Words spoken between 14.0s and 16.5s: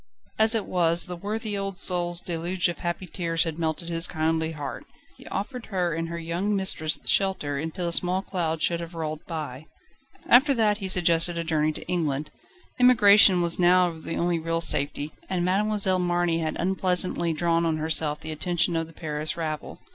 the only real safety, and Mademoiselle Marny